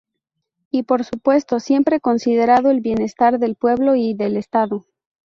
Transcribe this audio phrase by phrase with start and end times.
[0.71, 4.87] Y por supuesto, siempre considerando el bienestar del pueblo y del Estado.